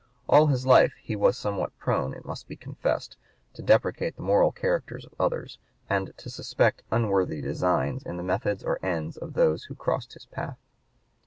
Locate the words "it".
2.15-2.25